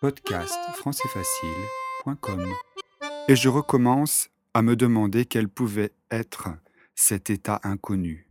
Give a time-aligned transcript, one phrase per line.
[0.00, 2.54] podcast françaisfacile.com
[3.26, 6.50] et je recommence à me demander quel pouvait être
[6.94, 8.28] cet état inconnu,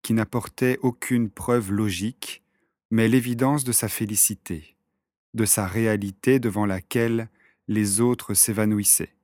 [0.00, 2.42] qui n'apportait aucune preuve logique,
[2.90, 4.76] mais l'évidence de sa félicité,
[5.34, 7.28] de sa réalité devant laquelle
[7.68, 9.14] les autres s'évanouissaient.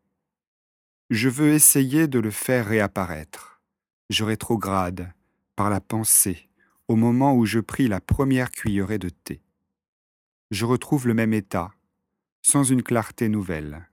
[1.08, 3.62] Je veux essayer de le faire réapparaître.
[4.10, 5.14] Je rétrograde,
[5.56, 6.50] par la pensée,
[6.88, 9.40] au moment où je pris la première cuillerée de thé.
[10.50, 11.72] Je retrouve le même état,
[12.46, 13.88] sans une clarté nouvelle.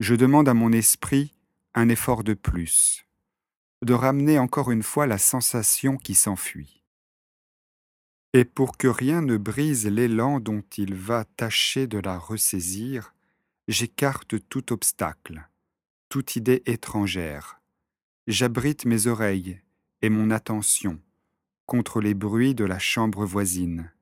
[0.00, 1.32] Je demande à mon esprit
[1.74, 3.06] un effort de plus,
[3.82, 6.82] de ramener encore une fois la sensation qui s'enfuit.
[8.32, 13.14] Et pour que rien ne brise l'élan dont il va tâcher de la ressaisir,
[13.68, 15.48] j'écarte tout obstacle,
[16.08, 17.60] toute idée étrangère.
[18.26, 19.60] J'abrite mes oreilles
[20.02, 21.00] et mon attention
[21.64, 23.92] contre les bruits de la chambre voisine.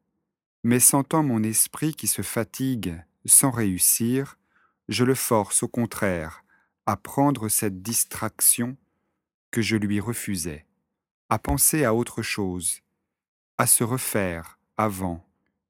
[0.64, 4.38] Mais sentant mon esprit qui se fatigue sans réussir,
[4.88, 6.44] je le force au contraire
[6.86, 8.76] à prendre cette distraction
[9.50, 10.66] que je lui refusais,
[11.28, 12.80] à penser à autre chose,
[13.58, 15.24] à se refaire avant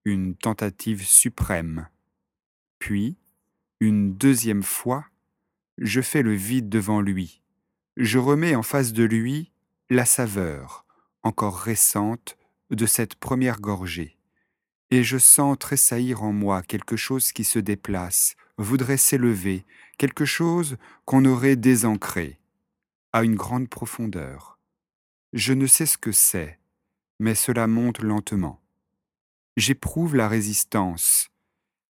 [0.05, 1.89] une tentative suprême.
[2.79, 3.17] Puis,
[3.81, 5.07] une deuxième fois,
[5.79, 7.43] je fais le vide devant lui.
[7.97, 9.53] Je remets en face de lui
[9.91, 10.87] la saveur,
[11.23, 12.37] encore récente,
[12.71, 14.17] de cette première gorgée.
[14.93, 19.65] Et je sens tressaillir en moi quelque chose qui se déplace, voudrait s'élever,
[19.97, 20.77] quelque chose
[21.07, 22.39] qu'on aurait désancré,
[23.15, 24.59] à une grande profondeur.
[25.33, 26.59] Je ne sais ce que c'est,
[27.19, 28.61] mais cela monte lentement.
[29.57, 31.31] J'éprouve la résistance,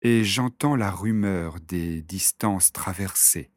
[0.00, 3.50] et j'entends la rumeur des distances traversées.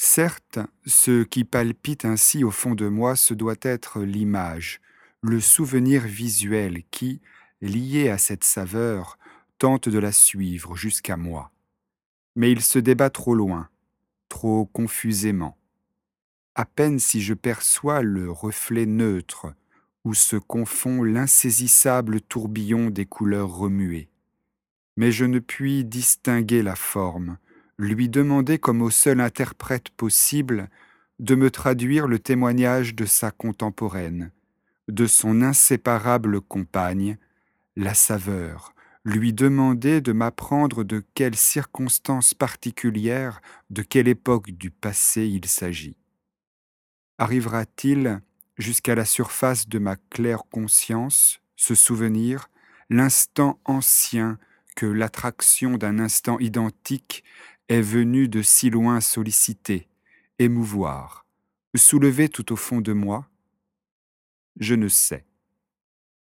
[0.00, 4.80] Certes, ce qui palpite ainsi au fond de moi, ce doit être l'image,
[5.22, 7.20] le souvenir visuel qui,
[7.60, 9.18] lié à cette saveur,
[9.58, 11.50] tente de la suivre jusqu'à moi.
[12.36, 13.68] Mais il se débat trop loin,
[14.28, 15.56] trop confusément.
[16.54, 19.52] À peine si je perçois le reflet neutre
[20.04, 24.08] où se confond l'insaisissable tourbillon des couleurs remuées.
[24.96, 27.38] Mais je ne puis distinguer la forme,
[27.78, 30.68] lui demander comme au seul interprète possible
[31.18, 34.30] de me traduire le témoignage de sa contemporaine,
[34.88, 37.18] de son inséparable compagne,
[37.78, 38.74] la saveur,
[39.04, 43.40] lui demander de m'apprendre de quelles circonstances particulières,
[43.70, 45.96] de quelle époque du passé il s'agit.
[47.18, 48.20] Arrivera-t-il
[48.58, 52.50] jusqu'à la surface de ma claire conscience, ce souvenir,
[52.90, 54.38] l'instant ancien
[54.74, 57.22] que l'attraction d'un instant identique
[57.68, 59.86] est venue de si loin solliciter,
[60.40, 61.26] émouvoir,
[61.76, 63.28] soulever tout au fond de moi?
[64.58, 65.27] Je ne sais.